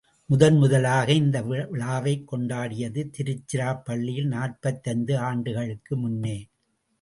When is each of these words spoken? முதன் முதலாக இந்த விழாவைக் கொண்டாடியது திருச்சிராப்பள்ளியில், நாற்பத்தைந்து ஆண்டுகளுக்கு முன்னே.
முதன் 0.25 0.57
முதலாக 0.57 1.11
இந்த 1.11 1.41
விழாவைக் 1.41 2.25
கொண்டாடியது 2.31 3.03
திருச்சிராப்பள்ளியில், 3.17 4.27
நாற்பத்தைந்து 4.27 5.17
ஆண்டுகளுக்கு 5.17 5.97
முன்னே. 5.97 6.37